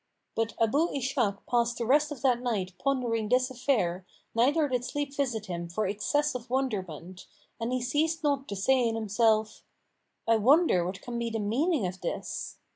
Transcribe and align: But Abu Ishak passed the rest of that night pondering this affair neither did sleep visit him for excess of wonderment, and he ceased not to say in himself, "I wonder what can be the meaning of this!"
But 0.33 0.53
Abu 0.59 0.87
Ishak 0.95 1.45
passed 1.47 1.77
the 1.77 1.85
rest 1.85 2.11
of 2.11 2.23
that 2.23 2.41
night 2.41 2.73
pondering 2.79 3.29
this 3.29 3.51
affair 3.51 4.03
neither 4.33 4.67
did 4.67 4.83
sleep 4.83 5.15
visit 5.15 5.45
him 5.45 5.69
for 5.69 5.85
excess 5.85 6.33
of 6.33 6.49
wonderment, 6.49 7.27
and 7.59 7.71
he 7.71 7.83
ceased 7.83 8.23
not 8.23 8.47
to 8.47 8.55
say 8.55 8.87
in 8.89 8.95
himself, 8.95 9.61
"I 10.27 10.37
wonder 10.37 10.83
what 10.87 11.03
can 11.03 11.19
be 11.19 11.29
the 11.29 11.37
meaning 11.37 11.85
of 11.85 12.01
this!" 12.01 12.57